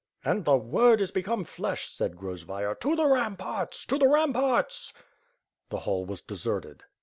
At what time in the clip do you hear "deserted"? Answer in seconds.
6.21-6.83